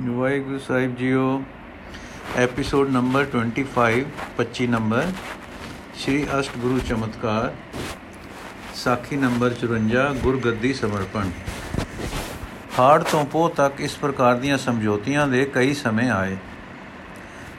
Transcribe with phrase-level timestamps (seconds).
[0.00, 1.42] ਵਾਹਿਗੁਰੂ ਸਾਹਿਬ ਜੀਓ
[2.36, 4.04] episode number 25
[4.36, 5.06] 25 number
[5.94, 7.54] Shri ਅਸ਼ਟਗੁਰੂ ਚਮਤਕਾਰ,
[8.74, 11.30] ਸਾਖੀ ਨੰਬਰ 54 ਗੁਰਗੱਦੀ ਸਮਰਪਣ।
[12.78, 16.36] ਹਾੜ ਤੋਂ ਪੋਹ ਤੱਕ ਇਸ ਪ੍ਰਕਾਰ ਦੀਆਂ ਸਮਝੌਤੀਆਂ ਦੇ ਕਈ ਸਮੇਂ ਆਏ।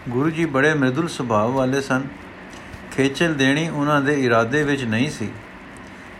[0.09, 2.03] ਗੁਰੂ ਜੀ ਬੜੇ ਮ੍ਰਿਦੁਲ ਸੁਭਾਅ ਵਾਲੇ ਸਨ।
[2.91, 5.29] ਖੇਚਲ ਦੇਣੀ ਉਹਨਾਂ ਦੇ ਇਰਾਦੇ ਵਿੱਚ ਨਹੀਂ ਸੀ।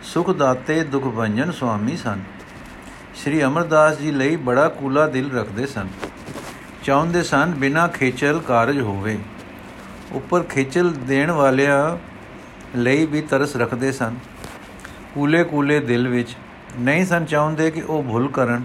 [0.02, 2.20] ਸੁਖ ਦਾਤੇ, ਦੁਖ ਭੰਜਨ ਸੁਆਮੀ ਸਨ।
[3.14, 5.88] ਸ੍ਰੀ ਅਮਰਦਾਸ ਜੀ ਲਈ ਬੜਾ ਕੂਲਾ ਦਿਲ ਰੱਖਦੇ ਸਨ।
[6.84, 9.18] ਚਾਹੁੰਦੇ ਸਨ ਬਿਨਾ ਖੇਚਲ ਕਾਰਜ ਹੋਵੇ।
[10.12, 11.96] ਉੱਪਰ ਖੇਚਲ ਦੇਣ ਵਾਲਿਆਂ
[12.78, 14.16] ਲਈ ਵੀ ਤਰਸ ਰੱਖਦੇ ਸਨ।
[15.14, 16.36] ਕੂਲੇ ਕੂਲੇ ਦਿਲ ਵਿੱਚ
[16.78, 18.64] ਨਹੀਂ ਸਨ ਚਾਹੁੰਦੇ ਕਿ ਉਹ ਭੁੱਲ ਕਰਨ।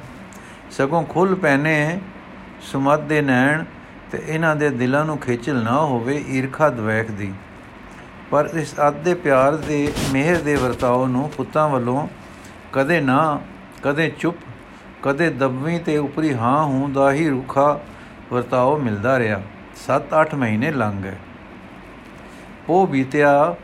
[0.72, 2.00] ਸਗੋਂ ਖੁੱਲ ਪੈਨੇ
[2.62, 3.64] ਸੁਮਤ ਦੇ ਨੈਣ
[4.12, 7.34] ਤੇ ਇਹਨਾਂ ਦੇ ਦਿਲਾਂ ਨੂੰ ਖੇਚਲ ਨਾ ਹੋਵੇ ਈਰਖਾ ਦਵੈਖ ਦੀ।
[8.32, 12.08] ਪਰ ਇਸ ਅੱਧੇ ਪਿਆਰ ਦੇ ਮਿਹਰ ਦੇ ਵਰਤਾਓ ਨੂੰ ਪੁੱਤਾਂ ਵੱਲੋਂ
[12.74, 13.40] ਕਦੇ ਨਾ,
[13.84, 14.38] ਕਦੇ ਚੁੱਪ,
[15.04, 17.80] ਕਦੇ ਦਬਵੀਂ ਤੇ ਉਪਰੀ ਹਾਂ ਹੂੰ ਦਾ ਹੀ ਰੁਖਾ
[18.32, 19.42] ਵਰਤਾਓ ਮਿਲਦਾ ਰਿਹਾ।
[19.76, 21.16] 7-8 ਮਹੀਨੇ ਲੰਘ ਗਏ।
[22.70, 23.56] ਉਹ ਬੀਤਿਆ,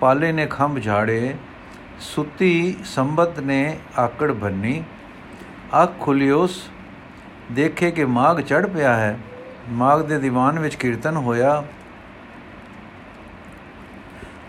[0.00, 1.34] ਪਾਲੇ ਨੇ ਖੰਭ ਝਾੜੇ,
[2.00, 4.84] ਸੁੱਤੀ ਸੰਬਤ ਨੇ ਆਕੜ ਬੰਨੀ।
[5.82, 6.68] ਅੱਖ ਖੁਲਿਓਸ
[7.52, 9.18] ਦੇਖੇ ਕਿ ਮਾਗ ਚੜ ਪਿਆ ਹੈ।
[9.68, 11.64] ਮਾਗ ਦੇ ਦੀਵਾਨ ਵਿੱਚ ਕੀਰਤਨ ਹੋਇਆ।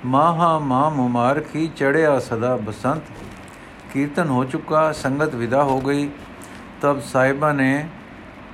[0.05, 3.01] ਮਾਹਾ ਮਾ ਮੁਮਾਰਖੀ ਚੜਿਆ ਸਦਾ ਬਸੰਤ।
[3.93, 6.09] ਕੀਰਤਨ ਹੋ ਚੁੱਕਾ, ਸੰਗਤ ਵਿਦਾ ਹੋ ਗਈ।
[6.81, 7.87] ਤਬ ਸਾਹਿਬਾਂ ਨੇ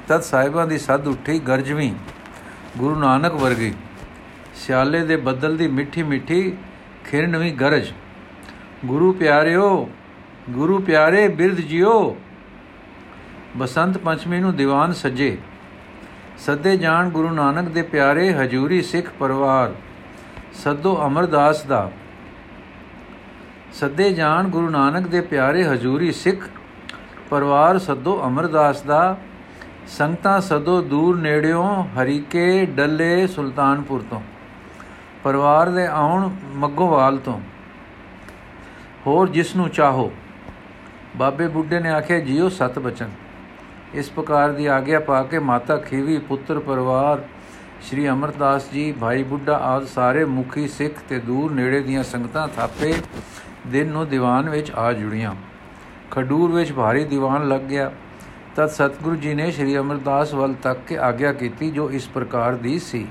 [0.07, 1.93] ਤਦ ਸਾਹਿਬਾਂ ਦੀ ਸੱਦ ਉੱਠੀ ਗਰਜਵੀਂ
[2.77, 3.73] ਗੁਰੂ ਨਾਨਕ ਵਰਗੀ।
[4.55, 6.57] ਸਿਆਲੇ ਦੇ ਬੱਦਲ ਦੀ ਮਿੱਠੀ ਮਿੱਠੀ
[7.05, 7.91] ਖਿਰਨਵੀਂ ਗਰਜ।
[8.85, 9.89] ਗੁਰੂ ਪਿਆਰਿਓ,
[10.49, 12.17] ਗੁਰੂ ਪਿਆਰੇ ਬਿਰਧ ਜਿਓ,
[13.57, 15.37] ਬਸੰਤ ਪੰਚਮੀ ਨੂੰ ਦੀਵਾਨ ਸਜੇ।
[16.37, 19.73] ਸੱਦੇ ਜਾਣ ਗੁਰੂ ਨਾਨਕ ਦੇ ਪਿਆਰੇ ਹਜੂਰੀ ਸਿੱਖ ਪਰਿਵਾਰ,
[20.53, 21.91] ਸੱਦੋ ਅਮਰਦਾਸ ਦਾ।
[23.73, 26.49] ਸੱਦੇ ਜਾਣ ਗੁਰੂ ਨਾਨਕ ਦੇ ਪਿਆਰੇ ਹਜੂਰੀ ਸਿੱਖ
[27.29, 29.17] ਪਰਿਵਾਰ, ਸੱਦੋ ਅਮਰਦਾਸ ਦਾ।
[29.87, 34.21] ਸੰਗਤਾਂ ਸਦੋ ਦੂਰ ਨੇੜਿਓਂ ਹਰੀਕੇ ਡੱਲੇ ਸੁਲਤਾਨਪੁਰ ਤੋਂ,
[35.23, 37.39] ਪਰਿਵਾਰ ਦੇ ਆਉਣ ਮੱਗੋਵਾਲ ਤੋਂ।
[39.07, 40.11] ਹੋਰ ਜਿਸ ਨੂੰ ਚਾਹੋ।
[41.17, 43.09] ਬਾਬੇ ਬੁੱਢੇ ਨੇ ਆਖਿਆ, ਜੀਓ ਸਤ ਬਚਨ।
[43.93, 47.21] ਇਸ ਪ੍ਰਕਾਰ ਦੀ ਆਗਿਆ ਪਾ ਕੇ ਮਾਤਾ ਖੀਵੀ, ਪੁੱਤਰ ਪਰਿਵਾਰ,
[47.81, 52.93] ਸ਼੍ਰੀ ਅਮਰਦਾਸ ਜੀ, ਭਾਈ ਬੁੱਢਾ ਆਦ ਸਾਰੇ ਮੁਖੀ, ਸਿੱਖ ਤੇ ਦੂਰ ਨੇੜੇ ਦੀਆਂ ਸੰਗਤਾਂ ਥਾਪੇ
[53.67, 55.33] ਦਿਨ ਨੂੰ ਦੀਵਾਨ ਵਿੱਚ ਆ ਜੁੜੀਆਂ।
[56.11, 57.91] ਖਡੂਰ ਵਿੱਚ ਭਾਰੀ ਦੀਵਾਨ ਲੱਗ ਗਿਆ।
[58.55, 62.77] ਤਦ ਸਤਿਗੁਰੂ ਜੀ ਨੇ ਸ੍ਰੀ ਅਮਰਦਾਸ ਵੱਲ ਤੱਕ ਕੇ ਆਗਿਆ ਕੀਤੀ ਜੋ ਇਸ ਪ੍ਰਕਾਰ ਦੀ
[62.79, 63.07] ਸੀ।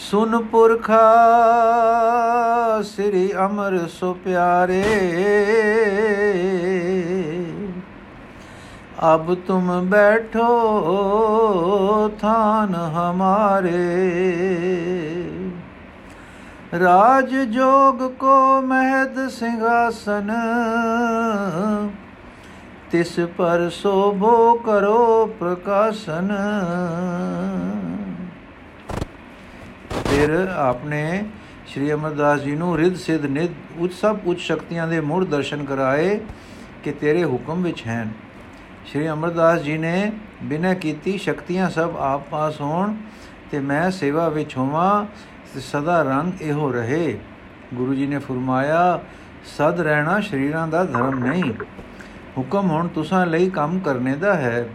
[0.00, 1.00] ਸੁਨ ਪੁਰਖਾ
[2.84, 4.82] ਸ੍ਰੀ ਅਮਰ ਸੋ ਪਿਆਰੇ,
[9.14, 10.48] ਅਬ ਤੁਮ ਬੈਠੋ
[12.20, 13.86] ਥਾਨ ਹਮਾਰੇ।
[16.80, 20.30] ਰਾਜ ਜੋਗ ਕੋ ਮਹਿਦ ਸਿੰਘਾਸਨ
[22.92, 26.28] ਤਿਸ ਪਰ ਸੋਭੋ ਕਰੋ ਪ੍ਰਕਾਸ਼ਨ।
[30.04, 31.24] ਫਿਰ ਆਪਣੇ
[31.66, 36.18] ਸ਼੍ਰੀ ਅਮਰਦਾਸ ਜੀ ਨੂੰ ਰਿੱਧ ਸਿੱਧ ਨਿਦ ਉਚ ਸਭ ਉਚ ਸ਼ਕਤੀਆਂ ਦੇ ਮੂਰ ਦਰਸ਼ਨ ਕਰਾਏ
[36.84, 38.10] ਕਿ ਤੇਰੇ ਹੁਕਮ ਵਿੱਚ ਹਨ।
[38.86, 40.10] ਸ਼੍ਰੀ ਅਮਰਦਾਸ ਜੀ ਨੇ
[40.42, 42.94] ਬਿਨਾਂ ਕੀਤੀ ਸ਼ਕਤੀਆਂ ਸਭ ਆਪ ਪਾਸ ਹੋਣ
[43.50, 45.04] ਤੇ ਮੈਂ ਸੇਵਾ ਵਿੱਚ ਹੋਵਾਂ
[45.54, 47.18] ਤੇ ਸਦਾ ਰੰਗ ਇਹੋ ਰਹੇ।
[47.74, 49.00] ਗੁਰੂ ਜੀ ਨੇ ਫਰਮਾਇਆ,
[49.56, 51.52] ਸਦ ਰਹਿਣਾ ਸ਼ਰੀਰਾਂ ਦਾ ਧਰਮ ਨਹੀਂ।
[52.36, 54.68] ਹੁਕਮ ਹੁਣ ਤੁਸਾਂ ਲਈ ਕੰਮ ਕਰਨੇ ਦਾ ਹੈ।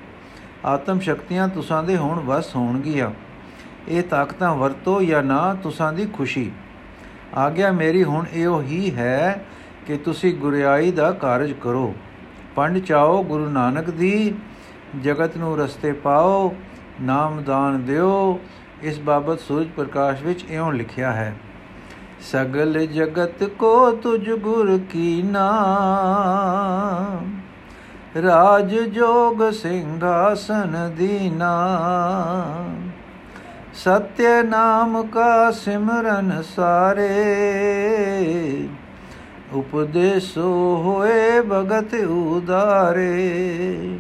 [0.66, 3.12] ਆਤਮ ਸ਼ਕਤੀਆਂ ਤੁਸਾਂ ਦੇ ਹੁਣ ਵਸ ਹੋਣਗੀਆਂ।
[3.88, 6.52] ਇਹ ਤਾਕਤਾਂ ਵਰਤੋ ਜਾਂ ਨਾ, ਤੁਸਾਂ ਦੀ ਖੁਸ਼ੀ।
[7.36, 9.46] ਆਗਿਆ ਮੇਰੀ ਹੁਣ ਇਹੋ ਹੀ ਹੈ
[9.88, 11.96] ਕਿ ਤੁਸੀਂ ਗੁਰਿਆਈ ਦਾ ਕਾਰਜ ਕਰੋ।
[12.56, 14.34] ਪੰਡ ਚਾਓ ਗੁਰੂ ਨਾਨਕ ਦੀ,
[15.04, 16.56] ਜਗਤ ਨੂੰ ਰਸਤੇ ਪਾਓ,
[17.02, 18.40] ਨਾਮ ਦਾਨ ਦਿਓ।
[18.82, 21.36] ਇਸ ਬਾਬਤ ਸੂਰਜ ਪ੍ਰਕਾਸ਼ ਵਿੱਚ ਇਉਂ ਲਿਖਿਆ ਹੈ,
[22.32, 27.43] ਸਗਲ ਜਗਤ ਕੋ ਤੁਝ ਗੁਰ ਕੀ ਨਾਮ?
[28.22, 31.76] ਰਾਜ ਜੋਗ ਸਿੰਘਾਸਨ ਦੀਨਾ।
[33.74, 38.68] ਸਤਿ ਨਾਮ ਕਾ ਸਿਮਰਨ ਸਾਰੇ।
[39.54, 44.00] ਉਪਦੇਸੋ ਹੋਏ ਭਗਤ ਉਦਾਰੇ।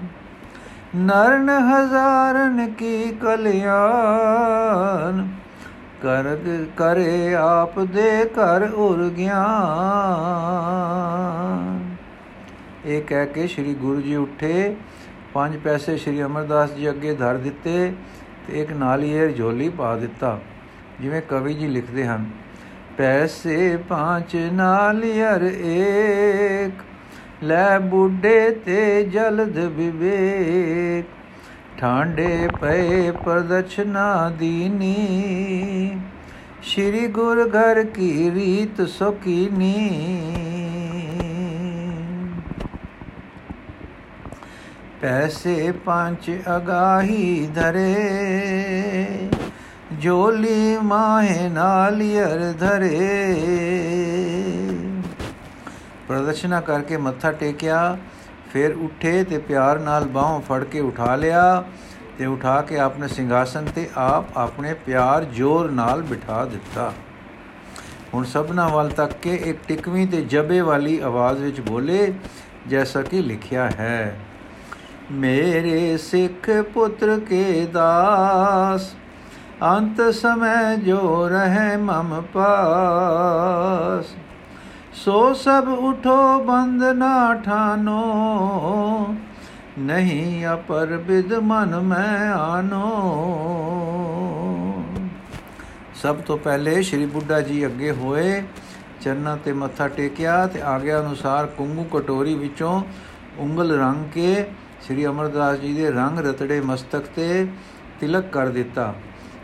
[0.95, 5.27] ਨਰਨ ਹਜ਼ਾਰਨ ਕੀ ਕਲਿਆਣ।
[6.01, 6.38] ਕਰ
[6.77, 11.82] ਕਰੇ ਆਪ ਦੇ ਘਰ ਉਰ ਗਿਆਨ।
[12.85, 14.75] ਇਹ ਕਹਿ ਕੇ ਸ੍ਰੀ ਗੁਰੂ ਜੀ ਉੱਠੇ,
[15.33, 17.91] ਪੰਜ ਪੈਸੇ ਸ੍ਰੀ ਅਮਰਦਾਸ ਜੀ ਅੱਗੇ ਧਰ ਦਿੱਤੇ
[18.47, 20.39] ਤੇ ਇੱਕ ਨਾਲੀਏ ਝੋਲੀ ਪਾ ਦਿੱਤਾ,
[21.01, 22.25] ਜਿਵੇਂ ਕਵੀ ਜੀ ਲਿਖਦੇ ਹਨ।
[22.97, 26.83] ਪੈਸੇ ਪਾਂਚ ਨਾਲੀਅਰ ਏਕ,
[27.44, 31.06] ਲੈ ਬੁੱਢੇ ਤੇ ਜਲਦ ਵਿਵੇਕ।
[31.77, 36.00] ਠਾਂਡੇ ਪਏ ਪ੍ਰਦਛਨਾ ਦੀਨੀ,
[36.63, 39.74] ਸ਼੍ਰੀ ਗੁਰ ਘਰ ਕੀ ਰੀਤ ਸੁਕੀਨੀ
[45.03, 49.29] ਪੈਸੇ ਪੰਜ ਅਗਾਹੀ ਧਰੇ।
[49.94, 53.15] ਜੋਲੀ ਮਾਹੇ ਨਾਲੀਅਰ ਧਰੇ।
[56.07, 57.97] ਪ੍ਰਦਰਸ਼ਨਾ ਕਰਕੇ ਮੱਥਾ ਟੇਕਿਆ,
[58.53, 61.63] ਫਿਰ ਉੱਠੇ ਤੇ ਪਿਆਰ ਨਾਲ ਬਾਹੋਂ ਫੜ ਕੇ ਉਠਾ ਲਿਆ
[62.17, 66.94] ਤੇ ਉਠਾ ਕੇ ਆਪਣੇ ਸਿੰਘਾਸਨ ਤੇ ਆਪ ਆਪਣੇ ਪਿਆਰ ਜੋਰ ਨਾਲ ਬਿਠਾ ਦਿੱਤਾ।
[68.13, 72.13] ਹੁਣ ਸਭਨਾ ਵੱਲ ਤੱਕ ਕੇ ਇੱਕ ਟਿਕਵੀਂ ਤੇ ਜਬੇ ਵਾਲੀ ਆਵਾਜ਼ ਵਿੱਚ ਬੋਲੇ,
[72.67, 74.19] ਜੈਸਾ ਕਿ ਲਿਖਿਆ ਹੈ
[75.11, 78.94] ਮੇਰੇ ਸਿੱਖ ਪੁੱਤਰ ਕੇ ਦਾਸ,
[79.63, 84.15] ਅੰਤ ਸਮੈ ਜੋ ਰਹੇ ਮਮ ਪਾਸ।
[84.95, 89.15] ਸੋ ਸਭ ਉਠੋ ਬੰਦ ਨਾ ਠਾਨੋ,
[89.79, 92.89] ਨਹੀਂ ਅਪਰ ਬਿਦ ਮਨ ਮੈਂ ਆਨੋ।
[95.95, 98.44] ਸਭ ਤੋਂ ਪਹਿਲੇ ਸ੍ਰੀ ਬੁੱਢਾ ਜੀ ਅੱਗੇ ਹੋਏ,
[99.01, 102.81] ਚਰਨਾਂ ਤੇ ਮੱਥਾ ਟੇਕਿਆ ਤੇ ਆਗਿਆ ਅਨੁਸਾਰ ਕੁੰਗੂ ਕਟੋਰੀ ਵਿੱਚੋਂ
[103.38, 104.45] ਉਂਗਲ ਰੰਗ ਕੇ
[104.88, 107.47] ਸ੍ਰੀ ਅਮਰਦਾਸ ਜੀ ਦੇ ਰੰਗ ਰਤੜੇ ਮਸਤਕ ਤੇ
[108.00, 108.94] ਤਿਲਕ ਕਰ ਦਿੱਤਾ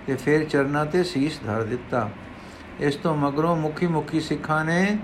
[0.07, 2.09] ਤੇ ਫਿਰ ਚਰਨਾਂ ਤੇ ਸੀਸ ਧਰ ਦਿੱਤਾ।
[2.80, 4.97] ਇਸ ਤੋਂ ਮਗਰੋਂ ਮੁਖੀ ਮੁਖੀ ਸਿੱਖਾਂ ਨੇ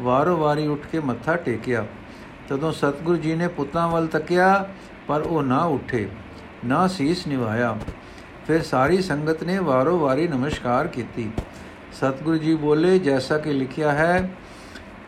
[0.00, 1.86] ਵਾਰੋ ਵਾਰੀ ਉੱਠ ਕੇ ਮੱਥਾ ਟੇਕਿਆ।
[2.48, 4.68] ਤਦੋਂ ਸਤਿਗੁਰੂ ਜੀ ਨੇ ਪੁੱਤਾਂ ਵੱਲ ਤੱਕਿਆ,
[5.08, 6.08] ਪਰ ਉਹ ਨਾ ਉੱਠੇ,
[6.64, 7.76] ਨਾ ਸੀਸ ਨਿਵਾਇਆ।
[8.46, 11.30] ਫਿਰ ਸਾਰੀ ਸੰਗਤ ਨੇ ਵਾਰੋ ਵਾਰੀ ਨਮਸਕਾਰ ਕੀਤੀ।
[11.92, 14.30] ਸਤਿਗੁਰੂ ਜੀ ਬੋਲੇ, ਜੈਸਾ ਕਿ ਲਿਖਿਆ ਹੈ,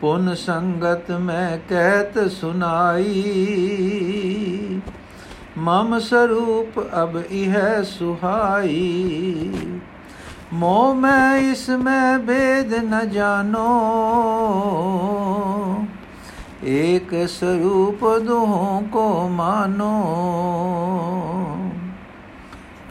[0.01, 3.11] ਪੁਨ ਸੰਗਤ ਮੈਂ ਕਹਿਤ ਸੁਨਾਈ।
[5.57, 9.51] ਮਮ ਸਰੂਪ ਅਬ ਇਹ ਸੁਹਾਈ।
[10.53, 13.87] ਮੋ ਮੈਂ ਇਸ ਮੈਂ ਭੇਦ ਨ ਜਾਣੋ।
[16.65, 19.91] ਏਕ ਸਰੂਪ ਦੋਹਾਂ ਕੋ ਮਾਨੋ।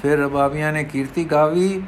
[0.03, 1.83] ਫਿਰ ਰਬਾਬੀਆਂ ਨੇ ਕੀਰਤੀ ਗਾਵੀ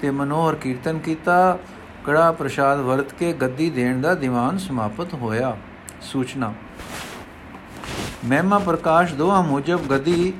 [0.00, 1.58] ਤੇ ਮਨੋਹਰ ਕੀਰਤਨ ਕੀਤਾ।
[2.04, 5.56] ਕੜਾ ਪ੍ਰਸ਼ਾਦ ਵਰਤ ਕੇ ਗੱਦੀ ਦੇਣ ਦਾ ਦੀਵਾਨ ਸਮਾਪਤ ਹੋਇਆ।
[6.02, 6.54] ਸੂਚਨਾ।
[8.24, 10.32] ਮਹਿਮਾ ਪ੍ਰਕਾਸ਼ ਦੋਹਾਂ ਮੁਜਬ ਗੱਦੀ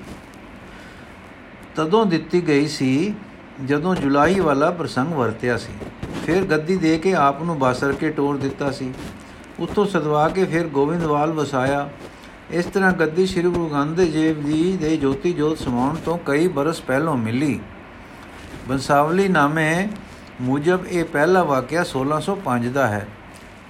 [1.76, 3.14] ਤਦੋਂ ਦਿੱਤੀ ਗਈ ਸੀ,
[3.64, 5.72] ਜਦੋਂ ਜੁਲਾਈ ਵਾਲਾ ਪ੍ਰਸੰਗ ਵਰਤਿਆ ਸੀ।
[6.26, 8.92] ਫਿਰ ਗੱਦੀ ਦੇ ਕੇ ਆਪ ਨੂੰ ਬਾਸਰ ਕੇ ਟੋਰ ਦਿੱਤਾ ਸੀ।
[9.60, 11.90] ਉੱਥੋਂ ਸਦਵਾ ਕੇ ਫਿਰ ਗੋਬਿੰਦਵਾਲ ਵਸਾਇਆ।
[12.50, 16.80] ਇਸ ਤਰ੍ਹਾਂ ਗੱਦੀ ਸ੍ਰੀ ਗੁਰੂ ਗ੍ਰੰਥ ਦੇਵ ਜੀ ਦੇ ਜੋਤੀ ਜੋਤ ਸਮਾਉਣ ਤੋਂ ਕਈ ਬਰਸ
[16.80, 17.60] ਪਹਿਲਾਂ ਮਿਲੀ।
[18.68, 19.88] ਬੰਸਾਵਲੀ ਨਾਮੇ
[20.40, 23.06] ਮੁਜਬ ਇਹ ਪਹਿਲਾ ਵਾਕਿਆ 1605 ਦਾ ਹੈ।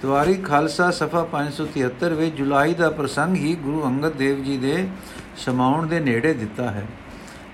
[0.05, 4.87] ਤਵਾਰੀ ਖਾਲਸਾ ਸਫਾ 573 ਵਿੱਚ ਜੁਲਾਈ ਦਾ ਪ੍ਰਸੰਗ ਹੀ ਗੁਰੂ ਅੰਗਦ ਦੇਵ ਜੀ ਦੇ
[5.37, 6.85] ਸਮਾਉਣ ਦੇ ਨੇੜੇ ਦਿੱਤਾ ਹੈ।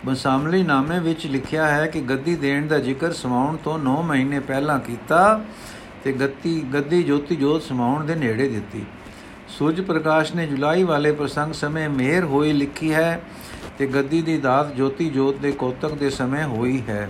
[0.06, 4.80] ਬੰਸਾਮਲੀ ਨਾਮੇ ਵਿੱਚ ਲਿਖਿਆ ਹੈ ਕਿ ਗੱਦੀ ਦੇਣ ਦਾ ਜ਼ਿਕਰ ਸਮਾਉਣ ਤੋਂ 9 ਮਹੀਨੇ ਪਹਿਲਾਂ
[4.80, 5.45] ਕੀਤਾ
[6.03, 8.86] ਤੇ ਗੱਤੀ, ਗੱਦੀ ਜੋਤੀ ਜੋਤ ਸਮਾਉਣ ਦੇ ਨੇੜੇ ਦਿੱਤੀ।
[9.48, 13.21] ਸੂਰਜ ਪ੍ਰਕਾਸ਼ ਨੇ ਜੁਲਾਈ ਵਾਲੇ ਪ੍ਰਸੰਗ ਸਮੇਂ ਮਿਹਰ ਹੋਈ ਲਿਖੀ ਹੈ
[13.77, 17.09] ਤੇ ਗੱਦੀ ਦੀ ਦਾਤ ਜੋਤੀ ਜੋਤ ਦੇ ਕੋਤਕ ਦੇ ਸਮੇਂ ਹੋਈ ਹੈ।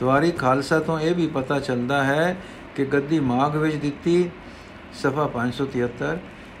[0.00, 2.36] ਤਵਾਰੀ ਖਾਲਸਾ ਤੋਂ ਇਹ ਵੀ ਪਤਾ ਚੱਲਦਾ ਹੈ
[2.76, 4.30] ਕਿ ਗੱਦੀ ਮਾਘ ਵਿੱਚ ਦਿੱਤੀ
[4.94, 6.16] ਸਫਾ 573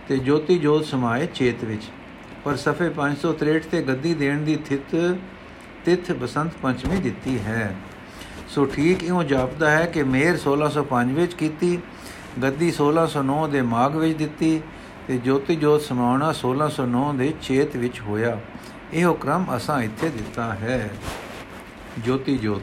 [0.08, 1.82] ਤੇ ਜੋਤੀ ਜੋਤ ਸਮਾਏ ਚੇਤ ਵਿੱਚ।
[2.44, 5.16] ਪਰ ਸਫੇ 563 ਤੇ ਗੱਦੀ ਦੇਣ ਦੀ ਥਿਤ,
[5.84, 7.74] ਤਿਥ ਬਸੰਤ ਪੰਚਮੀ ਦਿੱਤੀ ਹੈ।
[8.48, 11.78] ਸੋ ਠੀਕ ਇਉਂ ਜਾਪਦਾ ਹੈ ਕਿ ਮੇਰ 1605 ਵਿੱਚ ਕੀਤੀ,
[12.42, 14.60] ਗੱਦੀ 1609 ਦੇ ਮਾਘ ਵਿੱਚ ਦਿੱਤੀ
[15.08, 18.40] ਤੇ ਜੋਤੀ ਜੋਤ ਸਮਾਉਣਾ 1609 ਦੇ ਚੇਤ ਵਿੱਚ ਹੋਇਆ।
[18.92, 20.90] ਇਹੋ ਕ੍ਰਮ ਅਸਾਂ ਇੱਥੇ ਦਿੱਤਾ ਹੈ।
[21.98, 22.62] ਜੋਤੀ ਜੋਤ,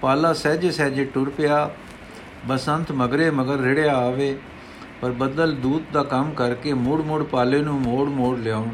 [0.00, 1.70] ਪਾਲਾ ਸਹਿਜੇ ਸਹਿਜੇ ਟੁਰ ਪਿਆ,
[2.46, 4.38] ਬਸੰਤ ਮਗਰੇ ਮਗਰ ਰੜਿਆ ਆਵੇ
[5.00, 8.68] ਪਰ ਬੱਦਲ ਦੂਤ ਦਾ ਕੰਮ ਕਰਕੇ ਮੋੜ ਮੋੜ ਪਾਲੇ ਨੂੰ ਮੋੜ ਮੋੜ ਲਿਆਉਣ।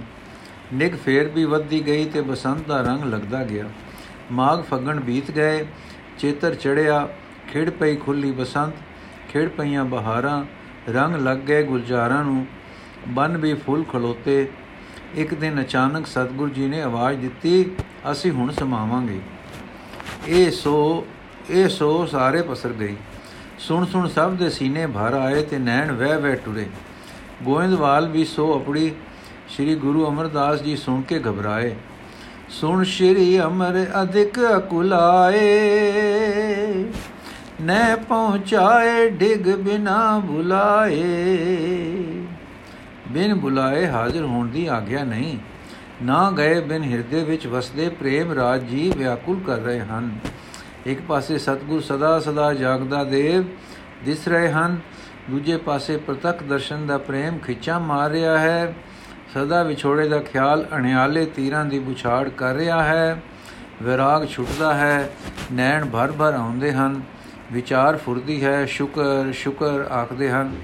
[0.75, 3.69] ਨਿਗ ਫੇਰ ਵੀ ਵੱਧਦੀ ਗਈ ਤੇ ਬਸੰਤ ਦਾ ਰੰਗ ਲੱਗਦਾ ਗਿਆ।
[4.33, 5.67] ਮਾਗ ਫਗਣ ਬੀਤ ਗਏ,
[6.19, 7.09] ਚੇਤਰ ਚੜਿਆ,
[7.53, 8.75] ਖਿੜ ਪਈ ਖੁੱਲੀ ਬਸੰਤ,
[9.33, 10.45] ਖਿੜ ਪਈਆਂ ਬਹਾਰਾਂ,
[10.93, 12.47] ਰੰਗ ਲੱਗ ਗਏ ਗੁਲਜ਼ਾਰਾਂ ਨੂੰ।
[13.09, 14.49] ਬਨ ਵੀ ਫੁੱਲ ਖਲੋਤੇ।
[15.15, 17.65] ਇੱਕ ਦਿਨ ਅਚਾਨਕ ਸਤਗੁਰ ਜੀ ਨੇ ਆਵਾਜ਼ ਦਿੱਤੀ,
[18.13, 19.21] ਅਸੀਂ ਹੁਣ ਸਮਾਵਾਂਗੇ।
[20.29, 21.07] ਇਹ ਸੋ
[21.51, 22.97] ਇਹ ਸੋ ਸਾਰੇ ਪਸਰ ਗਈ।
[23.63, 26.67] ਸੁਣ ਸੁਣ ਸਭ ਦੇ ਸੀਨੇ ਭਰ ਆਏ ਤੇ ਨੈਣ ਵਹਿ ਵਹਿ ਟੁਰੇ।
[27.43, 28.91] ਗੋਇੰਦਵਾਲ ਵੀ ਸੋ ਆਪਣੀ
[29.49, 31.75] ਸ੍ਰੀ ਗੁਰੂ ਅਮਰਦਾਸ ਜੀ ਸੁਣ ਕੇ ਘਬਰਾਏ।
[32.49, 35.45] ਸੁਣ ਸ੍ਰੀ ਅਮਰ ਅਧਿਕ ਅਕੁਲਾਏ
[37.61, 41.03] ਨੈ ਪਹੁੰਚਾਏ ਡਿਗ ਬਿਨਾ ਬੁਲਾਏ।
[43.11, 45.39] ਬਿਨ ਬੁਲਾਏ ਹਾਜ਼ਰ ਹੋਣ ਦੀ ਆਗਿਆ ਨਹੀਂ।
[46.03, 50.11] ਨਾ ਗਏ ਬਿਨ ਹਿਰਦੇ ਵਿੱਚ ਵਸਦੇ ਪ੍ਰੇਮ ਰਾਜ ਜੀ ਵਿਆਕੁਲ ਕਰ ਰਹੇ ਹਨ।
[50.87, 53.45] ਇੱਕ ਪਾਸੇ ਸਤਗੁਰ ਸਦਾ ਸਦਾ ਜਾਗਦਾ ਦੇਵ,
[54.05, 54.79] ਦਿਸ ਰਹੇ ਹਨ।
[55.31, 58.75] ਦੂਜੇ ਪਾਸੇ ਪ੍ਰਤੱਖ ਦਰਸ਼ਨ ਦਾ ਪ੍ਰੇਮ ਖਿੱਚਾ ਮਾਰ ਰਿਹਾ ਹੈ।
[59.35, 63.23] ਸਦਾ ਵਿਛੋੜੇ ਦਾ ਖਿਆਲ ਅਣਿਆਲੇ ਤੀਰਾਂ ਦੀ ਬੁਛਾੜ ਕਰ ਰਿਹਾ ਹੈ।
[63.83, 65.11] ਵਿਰਾਗ ਛੁੱਟਦਾ ਹੈ,
[65.53, 67.03] ਨੈਣ ਭਰ ਭਰ ਆਉਂਦੇ ਹਨ।
[67.53, 70.57] ਵਿਚਾਰ ਫੁਰਦੀ ਹੈ, ਸ਼ੁਕਰ ਸ਼ੁਕਰ ਆਖਦੇ ਹਨ।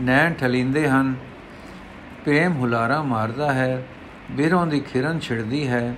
[0.00, 1.14] ਨੈਣ ਠਲਿੰਦੇ ਹਨ।
[2.24, 3.86] ਪ੍ਰੇਮ ਹੁਲਾਰਾ ਮਾਰਦਾ ਹੈ।
[4.30, 5.96] ਬਿਰੋਂ ਦੀ ਖਿਰਨ ਛਿੜਦੀ ਹੈ।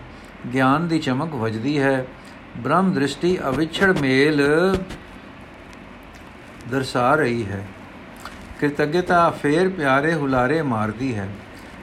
[0.54, 2.06] ਗਿਆਨ ਦੀ ਚਮਕ ਵਜਦੀ ਹੈ।
[2.56, 4.42] ਬ੍ਰਹਮ ਦ੍ਰਿਸ਼ਟੀ ਅਵਿਛੜ ਮੇਲ
[6.70, 7.66] ਦਰਸਾ ਰਹੀ ਹੈ।
[8.60, 11.28] ਕਿਰਤਗਤਾ ਫੇਰ ਪਿਆਰੇ ਹੁਲਾਰੇ ਮਾਰਦੀ ਹੈ।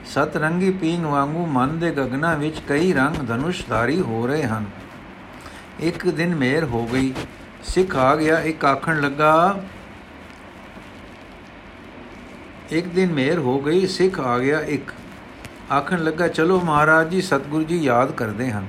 [0.06, 4.66] ਸਤ ਰੰਗੀ ਪੀਂਗ ਵਾਂਗੂ ਮਨ ਦੇ ਗਗਨਾ ਵਿੱਚ ਕਈ ਰੰਗ ਧਨੁਸ਼ਧਾਰੀ ਹੋ ਰਹੇ ਹਨ।
[5.80, 7.14] ਇੱਕ ਦਿਨ ਮੇਰ ਹੋ ਗਈ।
[7.64, 9.64] ਸਿੱਖ ਆ ਗਿਆ। ਇੱਕ ਆਖਣ ਲੱਗਾ,
[12.70, 14.92] ਇੱਕ ਦਿਨ ਮੇਰ ਹੋ ਗਈ। ਸਿੱਖ ਆ ਗਿਆ। ਇੱਕ
[15.72, 18.66] ਆਖਣ ਲੱਗਾ, ਚਲੋ ਮਹਾਰਾਜ ਜੀ, ਸਤਿਗੁਰੂ ਜੀ ਯਾਦ ਕਰਦੇ ਹਨ।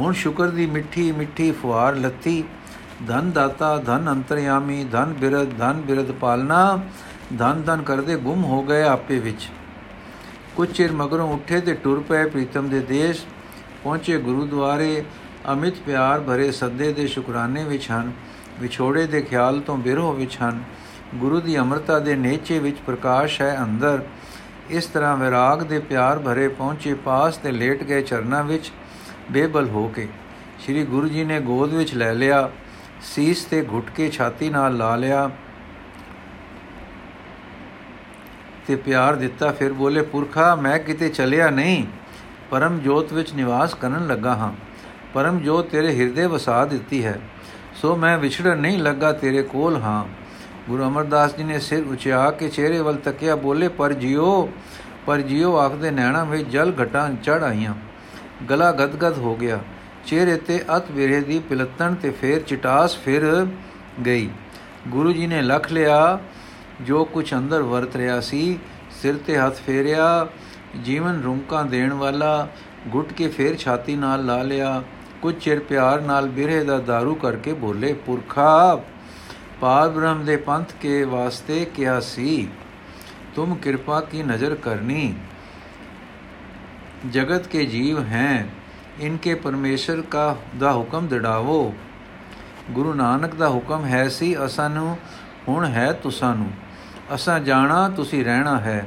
[0.00, 2.42] ਹੁਣ ਸ਼ੁਕਰ ਦੀ ਮਿੱਠੀ ਮਿੱਠੀ ਫੁਆਰ ਲੱਤੀ,
[3.06, 6.78] ਧਨ ਦਾਤਾ, ਧਨ ਅੰਤਰਯਾਮੀ, ਧਨ ਬਿਰਦ ਧਨ ਬਿਰਦ ਪਾਲਨਾ
[7.38, 9.48] ਧਨ ਧਨ ਕਰਦੇ ਗੁੰਮ ਹੋ ਗਏ ਆਪੇ ਵਿੱਚ।
[10.56, 13.24] ਕੁਝ ਚਿਰ ਮਗਰੋਂ ਉੱਠੇ ਤੇ ਟੁਰ ਪਏ ਪ੍ਰੀਤਮ ਦੇ ਦੇਸ਼,
[13.84, 15.04] ਪਹੁੰਚੇ ਗੁਰਦੁਆਰੇ,
[15.52, 18.12] ਅਮਿਤ ਪਿਆਰ ਭਰੇ ਸੱਦੇ ਦੇ ਸ਼ੁਕਰਾਨੇ ਵਿੱਚ ਹਨ,
[18.60, 20.62] ਵਿਛੋੜੇ ਦੇ ਖਿਆਲ ਤੋਂ ਬਿਰਹੋ ਵਿੱਚ ਹਨ।
[21.14, 24.02] ਗੁਰੂ ਦੀ ਅਮਰਤਾ ਦੇ ਨੇਚੇ ਵਿੱਚ ਪ੍ਰਕਾਸ਼ ਹੈ ਅੰਦਰ।
[24.70, 28.70] ਇਸ ਤਰ੍ਹਾਂ ਵਿਰਾਗ ਦੇ ਪਿਆਰ ਭਰੇ ਪਹੁੰਚੇ ਪਾਸ ਤੇ ਲੇਟ ਗਏ ਚਰਨਾਂ ਵਿੱਚ
[29.30, 30.08] ਬੇਬਲ ਹੋ ਕੇ
[30.58, 32.50] ਸ੍ਰੀ ਗੁਰੂ ਜੀ ਨੇ ਗੋਦ ਵਿੱਚ ਲੈ ਲਿਆ,
[33.02, 35.30] ਸੀਸ ਤੇ ਘੁੱਟ ਕੇ ਛਾਤੀ ਨਾਲ ਲਾ ਲਿਆ
[38.66, 41.84] ਤੇ ਪਿਆਰ ਦਿੱਤਾ। ਫਿਰ ਬੋਲੇ, ਪੁਰਖਾ, ਮੈਂ ਕਿਤੇ ਚਲਿਆ ਨਹੀਂ,
[42.50, 44.52] ਪਰਮ ਜੋਤ ਵਿੱਚ ਨਿਵਾਸ ਕਰਨ ਲੱਗਾ ਹਾਂ।
[45.14, 47.20] ਪਰਮ ਜੋਤ ਤੇਰੇ ਹਿਰਦੇ ਵਸਾ ਦਿੱਤੀ ਹੈ।
[47.74, 50.04] ਸੋ ਮੈਂ ਵਿਛੜਨ ਨਹੀਂ ਲੱਗਾ ਤੇਰੇ ਕੋਲ ਹਾਂ।
[50.68, 54.48] ਗੁਰੂ ਅਮਰਦਾਸ ਜੀ ਨੇ ਸਿਰ ਉਚਿਆ ਕੇ ਚਿਹਰੇ ਵੱਲ ਤੱਕਿਆ, ਬੋਲੇ, ਪਰ ਜਿਉ
[55.06, 57.74] ਪਰ ਜਿਉ ਆਖਦੇ ਨੈਣਾ ਵਿੱਚ ਜਲ ਘਟਾਂ ਚੜ ਆਈਆਂ।
[58.48, 59.58] ਗਲਾ ਗਦਗਦ ਹੋ ਗਿਆ।
[60.06, 63.24] ਚਿਹਰੇ ਤੇ ਅਤ ਵਿਰੇ ਦੀ ਪਿਲਤਣ ਤੇ ਫੇਰ ਚਟਾਸ ਫਿਰ
[64.06, 64.28] ਗਈ।
[64.88, 66.18] ਗੁਰੂ ਜੀ ਨੇ ਲਖ ਲਿਆ,
[66.80, 68.58] ਜੋ ਕੁਝ ਅੰਦਰ ਵਰਤ ਰਿਹਾ ਸੀ,
[69.02, 70.26] ਸਿਰ ਤੇ ਹੱਥ ਫੇਰਿਆ,
[70.84, 72.48] ਜੀਵਨ ਰੁੰਕਾਂ ਦੇਣ ਵਾਲਾ,
[72.88, 74.82] ਗੁੱਟ ਕੇ ਫੇਰ ਛਾਤੀ ਨਾਲ ਲਾ ਲਿਆ
[75.22, 78.82] ਕੁਝ ਚਿਰ ਪਿਆਰ ਨਾਲ ਬਿਰਹੇ ਦਾ दारू ਕਰਕੇ ਬੋਲੇ, ਪੁਰਖਾ
[79.60, 82.48] ਪਾਰ ਬ੍ਰਹਮ ਦੇ ਪੰਥ ਕੇ ਵਾਸਤੇ ਕਿਹਾ ਸੀ,
[83.34, 85.14] ਤੁਮ ਕਿਰਪਾ ਕੀ ਨਜ਼ਰ ਕਰਨੀ?
[87.08, 88.46] ਜਗਤ ਕੇ ਜੀਵ हैं
[89.00, 91.74] ਇਨਕੇ ਪਰਮੇਸ਼ਰ ਕਾ ਦਾ ਹੁਕਮ ਦਿੜਾਵੋ
[92.70, 94.96] ਗੁਰੂ ਨਾਨਕ ਦਾ ਹੁਕਮ ਹੈ ਸੀ ਅਸਾਂ ਨੂੰ
[95.48, 96.50] ਹੁਣ ਹੈ ਤੁਸਾਂ ਨੂੰ
[97.14, 98.86] ਅਸਾਂ ਜਾਣਾ ਤੁਸੀਂ ਰਹਿਣਾ ਹੈ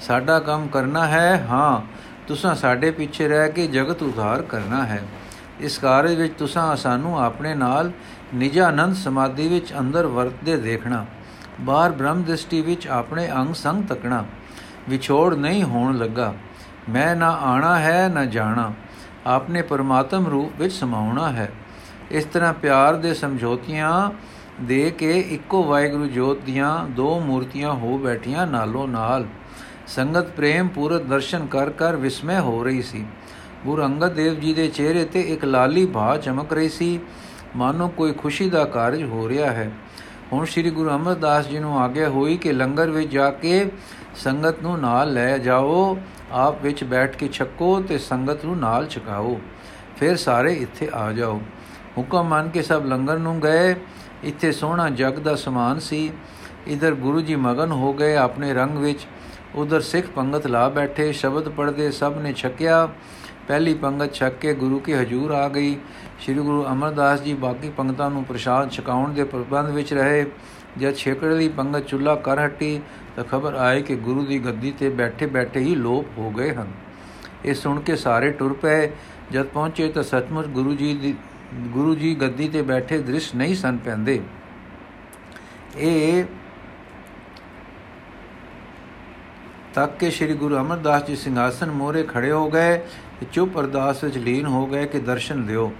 [0.00, 1.80] ਸਾਡਾ ਕੰਮ ਕਰਨਾ ਹੈ ਹਾਂ
[2.28, 5.02] ਤੁਸਾਂ ਸਾਡੇ ਪਿੱਛੇ ਰਹਿ ਕੇ ਜਗਤ ਉਧਾਰ ਕਰਨਾ ਹੈ
[5.60, 7.90] ਇਸ ਕਾਰਜ ਵਿੱਚ ਤੁਸਾਂ ਸਾਨੂੰ ਆਪਣੇ ਨਾਲ
[8.34, 11.06] ਨਿਜਾਨੰਦ ਸਮਾਧੀ ਵਿੱਚ ਅੰਦਰ ਵਰਤਦੇ ਦੇਖਣਾ
[11.60, 14.24] ਬਾਹਰ ਬ੍ਰਹਮ ਦ੍ਰਿਸ਼ਟੀ ਵਿੱਚ ਆਪਣੇ ਅੰਗ ਸੰਗ ਤੱਕਣਾ
[14.88, 16.34] ਵਿਛੋੜ ਨਹੀਂ ਹੋਣ ਲੱਗਾ
[16.88, 18.72] ਮੈਂ ਨਾ ਆਣਾ ਹੈ, ਨਾ ਜਾਣਾ।
[19.26, 21.52] ਆਪਨੇ ਪਰਮਾਤਮ ਰੂਪ ਵਿੱਚ ਸਮਾਉਣਾ ਹੈ।
[22.10, 24.10] ਇਸ ਤਰ੍ਹਾਂ ਪਿਆਰ ਦੇ ਸਮਝੌਤੀਆਂ
[24.60, 29.26] ਦੇ ਕੇ ਇੱਕੋ ਵਾਹਿਗੁਰੂ ਜੋਤ ਦੀਆਂ ਦੋ ਮੂਰਤੀਆਂ ਹੋ ਬੈਠੀਆਂ ਨਾਲੋਂ ਨਾਲ।
[29.86, 33.06] ਸੰਗਤ ਪ੍ਰੇਮ ਪੂਰਤ ਦਰਸ਼ਨ ਕਰ ਕਰ ਵਿਸਮੈ ਹੋ ਰਹੀ ਸੀ।
[33.66, 37.00] ਗੁਰੂ ਅੰਗਦ ਦੇਵ ਜੀ ਦੇ ਚਿਹਰੇ ਤੇ ਇੱਕ ਲਾਲੀ ਭਾ ਚਮਕ ਰਹੀ ਸੀ।
[37.56, 39.70] ਮਾਨੋ ਕੋਈ ਖੁਸ਼ੀ ਦਾ ਕਾਰਜ ਹੋ ਰਿਹਾ ਹੈ।
[40.32, 43.70] ਹੁਣ ਸ੍ਰੀ ਗੁਰੂ ਅਮਰਦਾਸ ਜੀ ਨੂੰ ਆਗਿਆ ਹੋਈ ਕਿ ਲੰਗਰ ਵਿੱਚ ਜਾ ਕੇ
[44.14, 45.98] ਸੰਗਤ ਨੂੰ ਨਾਲ ਲੈ ਜਾਓ।
[46.32, 49.40] ਆਪ ਵਿੱਚ ਬੈਠ ਕੇ ਛਕੋ ਤੇ ਸੰਗਤ ਨੂੰ ਨਾਲ ਛਕਾਓ।
[49.96, 51.40] ਫਿਰ ਸਾਰੇ ਇੱਥੇ ਆ ਜਾਓ।
[51.98, 53.76] ਹੁਕਮ ਮੰਨ ਕੇ ਸਭ ਲੰਗਰ ਨੂੰ ਗਏ।
[54.24, 56.12] ਇੱਥੇ ਸੋਹਣਾ ਜਗ ਦਾ ਸਮਾਨ ਸੀ।
[56.66, 59.06] ਇਧਰ ਗੁਰੂ ਜੀ ਮਗਨ ਹੋ ਗਏ ਆਪਣੇ ਰੰਗ ਵਿੱਚ।
[59.54, 62.88] ਉਧਰ ਸਿੱਖ ਪੰਗਤ ਲਾ ਬੈਠੇ। ਸ਼ਬਦ ਪੜਦੇ ਸਭ ਨੇ ਛਕਿਆ।
[63.50, 65.74] ਪਹਿਲੀ ਪੰਗਤ ਛਕ ਕੇ ਗੁਰੂ ਕੇ ਹਜੂਰ ਆ ਗਈ।
[66.20, 70.26] ਸ੍ਰੀ ਗੁਰੂ ਅਮਰਦਾਸ ਜੀ ਬਾਕੀ ਪੰਗਤਾਂ ਨੂੰ ਪ੍ਰਸ਼ਾਦ ਛਕਾਉਣ ਦੇ ਪ੍ਰਬੰਧ ਵਿੱਚ ਰਹੇ।
[70.78, 72.80] ਜਦ ਛੇਕੜਲੀ ਪੰਗਤ ਚੁੱਲਾ ਕਰ ਹਟੀ,
[73.16, 76.72] ਤਾਂ ਖਬਰ ਆਈ ਕਿ ਗੁਰੂ ਦੀ ਗੱਦੀ ਤੇ ਬੈਠੇ ਬੈਠੇ ਹੀ ਲੋਪ ਹੋ ਗਏ ਹਨ।
[77.44, 78.90] ਇਹ ਸੁਣ ਕੇ ਸਾਰੇ ਟੁਰ ਪਏ।
[79.32, 81.14] ਜਦ ਪਹੁੰਚੇ ਤਾਂ ਸੱਚਮੁੱਚ ਗੁਰੂ ਜੀ ਦੀ,
[81.54, 84.20] ਗੁਰੂ ਜੀ ਗੱਦੀ ਤੇ ਬੈਠੇ ਦ੍ਰਿਸ਼ ਨਹੀਂ ਸਨ ਪੈਂਦੇ।
[85.76, 86.24] ਇਹ
[89.74, 94.18] ਤੱਕ ਕੇ ਸ੍ਰੀ ਗੁਰੂ ਅਮਰਦਾਸ ਜੀ ਸਿੰਘਾਸਨ ਮੋਰੇ ਖੜੇ ਹੋ ਗਏ। ਤੇ ਚੁੱਪ ਅਰਦਾਸ ਵਿੱਚ
[94.18, 95.72] ਲੀਨ ਹੋ ਗਏ ਕਿ ਦਰਸ਼ਨ ਦਿਓ।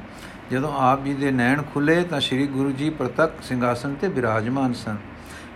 [0.50, 4.96] ਜਦੋਂ ਆਪ ਜੀ ਦੇ ਨੈਣ ਖੁੱਲੇ ਤਾਂ ਸ੍ਰੀ ਗੁਰੂ ਜੀ ਪ੍ਰਤੱਖ ਸਿੰਘਾਸਨ ਤੇ ਬਿਰਾਜਮਾਨ ਸਨ।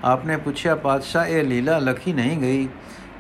[0.04, 2.68] ਆਪਨੇ ਪੁੱਛਿਆ, ਪਾਤਸ਼ਾਹ, ਇਹ ਲੀਲਾ ਲਖੀ ਨਹੀਂ ਗਈ?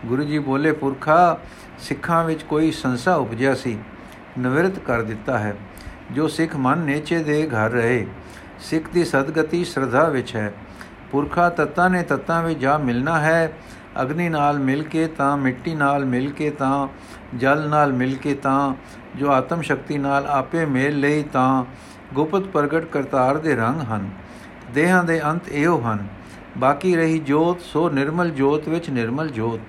[0.06, 1.38] ਗੁਰੂ ਜੀ ਬੋਲੇ, ਪੁਰਖਾ,
[1.78, 3.78] ਸਿੱਖਾਂ ਵਿੱਚ ਕੋਈ ਸੰਸਾ ਉਪਜਿਆ ਸੀ।
[4.38, 5.56] ਨਿਵਰਤ ਕਰ ਦਿੱਤਾ ਹੈ।
[6.12, 8.06] ਜੋ ਸਿੱਖ ਮਨ ਨੇਚੇ ਦੇ ਘਰ ਰਹੇ,
[8.58, 10.54] ਸਿੱਖ ਦੀ ਸਦਗਤੀ ਸ਼ਰਧਾ ਵਿੱਚ ਹੈ।
[11.12, 13.52] ਪੁਰਖਾ ਤਤਾਂ ਨੇ ਤਤਾਂ ਵਿੱਚ ਜਾ ਮਿਲਣਾ ਹੈ।
[14.02, 16.88] ਅਗਨੀ ਨਾਲ ਮਿਲ ਕੇ ਤਾਂ, ਮਿੱਟੀ ਨਾਲ ਮਿਲ ਕੇ ਤਾਂ
[17.38, 18.74] ਜਲ ਨਾਲ ਮਿਲ ਕੇ ਤਾਂ,
[19.16, 21.64] ਜੋ ਆਤਮ ਸ਼ਕਤੀ ਨਾਲ ਆਪੇ ਮੇਲ ਲਈ ਤਾਂ,
[22.14, 24.10] ਗੁਪਤ ਪ੍ਰਗਟ ਕਰਤਾਰ ਦੇ ਰੰਗ ਹਨ।
[24.74, 26.06] ਦੇਹਾਂ ਦੇ ਅੰਤ ਇਹੋ ਹਨ।
[26.58, 29.60] ਬਾਕੀ ਰਹੀ ਜੋਤ, ਸੋ ਨਿਰਮਲ ਜੋਤ ਵਿੱਚ ਨਿਰਮਲ ਜੋਤ।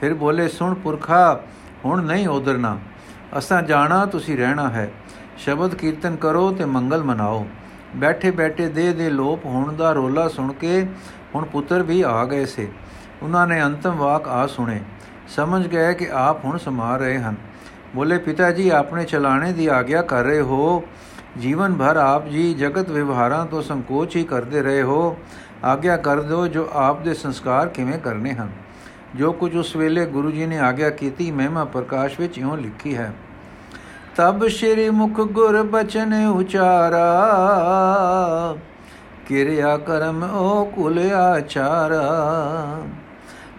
[0.00, 1.40] ਫਿਰ ਬੋਲੇ, ਸੁਣ ਪੁਰਖਾ,
[1.84, 2.78] ਹੁਣ ਨਹੀਂ ਉਧਰਨਾ।
[3.38, 4.92] ਅਸਾਂ ਜਾਣਾ, ਤੁਸੀਂ ਰਹਿਣਾ ਹੈ।
[5.38, 7.46] ਸ਼ਬਦ ਕੀਰਤਨ ਕਰੋ ਤੇ ਮੰਗਲ ਮਨਾਓ।
[7.96, 10.88] ਬੈਠੇ ਬੈਠੇ ਦੇ ਦੇ ਲੋਪ ਹੋਣ ਦਾ ਰੋਲਾ ਸੁਣ ਕੇ
[11.34, 12.68] ਹੁਣ ਪੁੱਤਰ ਵੀ ਆ ਗਏ ਸੇ।
[13.22, 14.80] ਉਹਨਾਂ ਨੇ ਅੰਤਮ ਵਾਕ ਆ ਸੁਣੇ।
[15.28, 17.34] ਸਮਝ ਗਏ ਕਿ ਆਪ ਹੁਣ ਸਮਾ ਰਹੇ ਹਨ।
[17.94, 20.82] ਬੋਲੇ, ਪਿਤਾ ਜੀ, ਆਪਣੇ ਚਲਾਣੇ ਦੀ ਆਗਿਆ ਕਰ ਰਹੇ ਹੋ।
[21.38, 25.16] ਜੀਵਨ ਭਰ ਆਪ ਜੀ ਜਗਤ ਵਿਵਹਾਰਾਂ ਤੋਂ ਸੰਕੋਚ ਹੀ ਕਰਦੇ ਰਹੇ ਹੋ।
[25.64, 28.50] ਆਗਿਆ ਕਰ ਦਿਓ ਜੋ ਆਪ ਦੇ ਸੰਸਕਾਰ ਕਿਵੇਂ ਕਰਨੇ ਹਨ।
[29.14, 33.12] ਜੋ ਕੁਝ ਉਸ ਵੇਲੇ ਗੁਰੂ ਜੀ ਨੇ ਆਗਿਆ ਕੀਤੀ, ਮਹਿਮਾ ਪ੍ਰਕਾਸ਼ ਵਿੱਚ ਇਉਂ ਲਿਖੀ ਹੈ,
[34.16, 37.06] ਤਬ ਸ਼੍ਰੀ ਮੁਖ ਗੁਰ ਬਚਨ ਉਚਾਰਾ,
[39.28, 42.04] ਕਿਰਿਆ ਕਰਮ ਓ ਕੁਲ ਆਚਾਰਾ।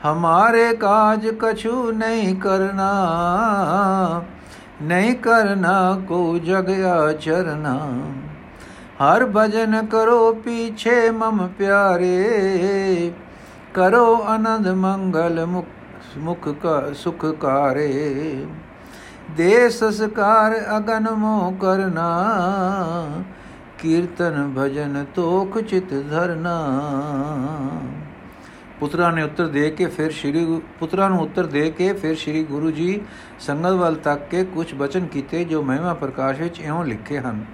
[0.06, 2.92] ਹਮਾਰੇ ਕਾਜ ਕਛੂ ਨਹੀਂ ਕਰਨਾ
[4.84, 5.78] ਨਹੀਂ ਕਰਨਾ
[6.08, 7.78] ਕੋ ਜਗ ਆਚਰਨਾ
[9.02, 13.12] ਹਰ ਭਜਨ ਕਰੋ ਪੀਛੇ ਮਮ ਪਿਆਰੇ
[13.74, 15.66] ਕਰੋ ਆਨੰਦ ਮੰਗਲ ਮੁਖ
[16.18, 18.46] ਮੁਖ ਕਾ ਸੁਖ ਕਾਰੇ
[19.38, 22.08] ਦੇ ਸੰਸਕਾਰ ਅਗਨ ਮੋ ਕਰਨਾ
[23.80, 26.58] ਕੀਰਤਨ ਭਜਨ ਤੋਖ ਚਿਤ ਧਰਨਾ
[28.80, 30.46] ਪੁੱਤਰਾਂ ਨੇ ਉੱਤਰ ਦੇ ਕੇ ਫਿਰ ਸ੍ਰੀ
[30.80, 33.00] ਪੁੱਤਰਾਂ ਨੂੰ ਉੱਤਰ ਦੇ ਕੇ ਫਿਰ ਸ੍ਰੀ ਗੁਰੂ ਜੀ
[33.40, 37.46] ਸੰਗਤ ਵੱਲ ਤੱਕ ਕੇ ਕੁਝ ਬਚਨ ਕੀਤੇ ਜੋ ਮਹਿਮਾ ਪ੍ਰਕਾਸ਼ ਵਿੱਚ ਇਉਂ ਲਿਖੇ ਹਨ।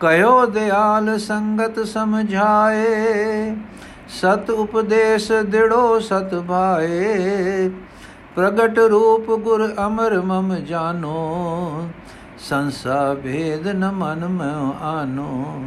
[0.00, 3.56] ਕਯੋ ਦਿਆਲ ਸੰਗਤ ਸਮਝਾਏ,
[4.08, 7.68] ਸਤ ਉਪਦੇਸ਼ ਦਿੜੋ ਸਤ ਭਾਏ,
[8.34, 11.88] ਪ੍ਰਗਟ ਰੂਪ ਗੁਰ ਅਮਰ ਮਮ ਜਾਨੋ,
[12.38, 15.64] ਸੰਸਾ ਭੇਦ ਨ ਮਨ ਮੈਂ ਆਨੋ।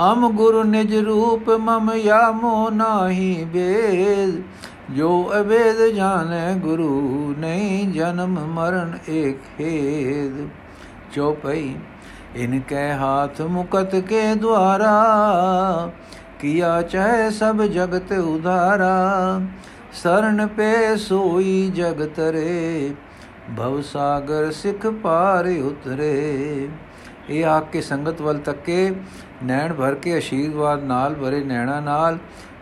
[0.00, 4.40] ਅਮ ਗੁਰੂ ਨਿਜ ਰੂਪ ਮਮ ਯਾ ਮੋ ਨਾਹੀ ਬੇਦ
[4.96, 10.48] ਜੋ ਅਵੇਦ ਜਾਣੈ ਗੁਰੂ ਨਹੀਂ ਜਨਮ ਮਰਨ ਏਕ ਖੇਦ
[11.14, 11.74] ਚੋਪਈ,
[12.36, 15.90] ਇਨ ਕੈ ਹਾਥ ਮੁਕਤ ਕੇ ਦੁਆਰਾ,
[16.40, 19.40] ਕੀਆ ਚਾਹੇ ਸਭ ਜਗਤ ਉਧਾਰਾ
[19.92, 22.94] ਸਰਣ ਪੇ ਸੋਈ ਜਗ ਤਰੇ
[23.58, 26.68] ਭਵ ਸਾਗਰ ਸਿਖ ਪਾਰ ਉਤਰੇ।
[27.30, 28.92] ਇਹ ਆ ਕੇ ਸੰਗਤ ਵੱਲ ਤੱਕੇ
[29.42, 32.18] ਨੈਣ ਭਰ ਕੇ ਅਸ਼ੀਰਵਾਦ ਨਾਲ ਭਰੇ ਨੈਣਾ ਨਾਲ,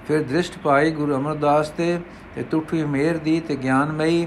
[0.09, 1.99] ਫਿਰ ਦ੍ਰਿਸ਼ਟ ਪਾਈ ਗੁਰੂ ਅਮਰਦਾਸ ਤੇ
[2.35, 4.27] ਤੇ ਟੁੱਟੀ ਮੇਰ ਦੀ ਤੇ ਗਿਆਨਮਈ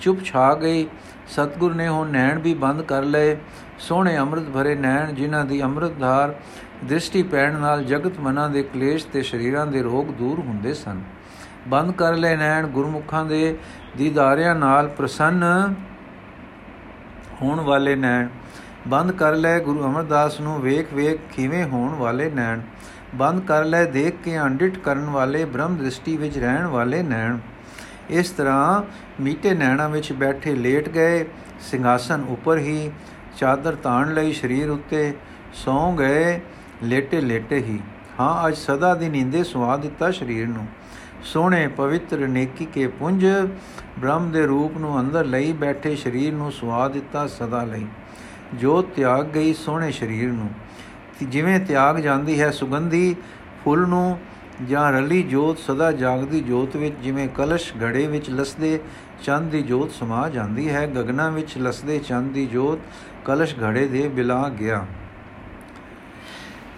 [0.00, 0.86] ਚੁੱਪ ਛਾ ਗਈ।
[1.28, 3.36] ਸਤਗੁਰ ਨੇ ਉਹ ਨੈਣ ਵੀ ਬੰਦ ਕਰ ਲਏ।
[3.78, 6.34] ਸੋਹਣੇ ਅੰਮ੍ਰਿਤ ਭਰੇ ਨੈਣ ਜਿਨ੍ਹਾਂ ਦੀ ਅੰਮ੍ਰਿਤ ਧਾਰ
[6.84, 11.02] ਦ੍ਰਿਸ਼ਟੀ ਪੈਣ ਨਾਲ ਜਗਤ ਮਨਾਂ ਦੇ ਕਲੇਸ਼ ਤੇ ਸ਼ਰੀਰਾਂ ਦੇ ਰੋਗ ਦੂਰ ਹੁੰਦੇ ਸਨ।
[11.68, 13.56] ਬੰਦ ਕਰ ਲੈ ਨੈਣ ਗੁਰਮੁਖਾਂ ਦੇ
[13.96, 15.44] ਦੀਦਾਰਿਆਂ ਨਾਲ ਪ੍ਰਸੰਨ
[17.42, 18.28] ਹੋਣ ਵਾਲੇ ਨੈਣ।
[18.86, 22.60] ਬੰਦ ਕਰ ਲੈ ਗੁਰੂ ਅਮਰਦਾਸ ਨੂੰ, ਵੇਖ ਵੇਖ ਕਿਵੇਂ ਹੋਣ ਵਾਲੇ ਨੈਣ।
[23.14, 27.38] ਬੰਦ ਕਰ ਲੈ, ਦੇਖ ਕੇ ਅੰਡਿਟ ਕਰਨ ਵਾਲੇ, ਬ੍ਰਹਮ ਦ੍ਰਿਸ਼ਟੀ ਵਿੱਚ ਰਹਿਣ ਵਾਲੇ ਨੈਣ।
[28.10, 28.82] ਇਸ ਤਰ੍ਹਾਂ
[29.22, 31.24] ਮੀਟੇ ਨੈਣਾ ਵਿੱਚ ਬੈਠੇ ਲੇਟ ਗਏ,
[31.60, 32.90] ਸਿੰਘਾਸਨ ਉੱਪਰ ਹੀ,
[33.36, 35.14] ਚਾਦਰ ਤਾਣ ਲਈ ਸਰੀਰ ਉੱਤੇ,
[35.54, 36.40] ਸੌਂ ਗਏ,
[36.82, 37.78] ਲੇਟੇ ਲੇਟੇ ਹੀ।
[38.20, 40.66] ਹਾਂ, ਅੱਜ ਸਦਾ ਦੀ ਨੀਂਦੇ ਸੁਆ ਦਿੱਤਾ ਸਰੀਰ ਨੂੰ।
[41.24, 43.26] ਸੋਹਣੇ, ਪਵਿੱਤਰ ਨੇਕੀ ਕੇ ਪੁੰਜ,
[43.98, 47.86] ਬ੍ਰਹਮ ਦੇ ਰੂਪ ਨੂੰ ਅੰਦਰ ਲਈ ਬੈਠੇ ਸਰੀਰ ਨੂੰ ਸੁਆ ਦਿੱਤਾ ਸਦਾ ਲਈ।
[48.54, 50.48] ਜੋ ਤਿਆਗ ਗਈ ਸੋਹਣੇ ਸਰੀਰ ਨੂੰ
[51.22, 53.16] ਜਿਵੇਂ ਤਿਆਗ ਜਾਂਦੀ ਹੈ ਸੁਗੰਧੀ
[53.64, 54.18] ਫੁੱਲ ਨੂੰ,
[54.68, 58.80] ਜਾਂ ਰਲੀ ਜੋਤ ਸਦਾ ਜਾਗਦੀ ਜੋਤ ਵਿੱਚ, ਜਿਵੇਂ ਕਲਸ਼ ਘੜੇ ਵਿੱਚ ਲਸਦੇ
[59.22, 62.78] ਚੰਦ ਦੀ ਜੋਤ ਸਮਾ ਜਾਂਦੀ ਹੈ, ਗਗਨਾ ਵਿੱਚ ਲਸਦੇ ਚੰਦ ਦੀ ਜੋਤ
[63.24, 64.86] ਕਲਸ਼ ਘੜੇ ਦੇ ਬਿਲਾ ਗਿਆ।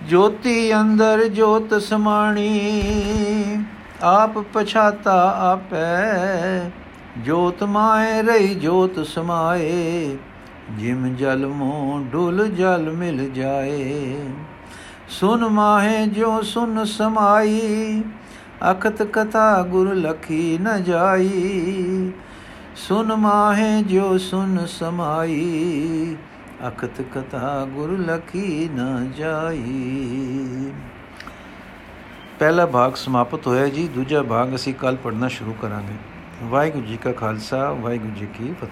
[0.08, 3.64] ਜੋਤੀ ਅੰਦਰ ਜੋਤ ਸਮਾਣੀ,
[4.02, 6.70] ਆਪ ਪਛਾਤਾ ਆਪੈ,
[7.18, 10.16] ਜੋਤ ਮਾਏ, ਰਹੀ ਜੋਤ ਸਮਾਏ।
[10.78, 14.16] ਜਿਮ ਜਲ ਮੋ ਡੁਲ ਜਲ ਮਿਲ ਜਾਏ।
[15.08, 18.02] ਸੁਨ ਮਾਹੇ ਜੋ ਸੁਨ ਸਮਾਈ,
[18.70, 22.12] ਅਖਤ ਕਥਾ ਗੁਰ ਲਖੀ ਨ ਜਾਈ।
[22.76, 26.16] ਸੁਨ ਮਾਹੇ ਜੋ ਸੁਨ ਸਮਾਈ,
[26.68, 30.72] ਅਖਤ ਕਥਾ ਗੁਰ ਲਖੀ ਨ ਜਾਈ।
[32.38, 35.94] ਪਹਿਲਾ ਭਾਗ ਸਮਾਪਤ ਹੋਇਆ ਜੀ, ਦੂਜਾ ਭਾਗ ਅਸੀਂ ਕੱਲ ਪੜਨਾ ਸ਼ੁਰੂ ਕਰਾਂਗੇ।
[36.42, 38.68] ਵਾਹਿਗੁਰੂ ਜੀ ਕਾ ਖਾਲਸਾ, ਵਾਹਿਗੁਰੂ ਜੀ ਕੀ ਫਤਿਹ।